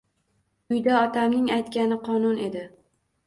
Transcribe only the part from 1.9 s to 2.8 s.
qonun edi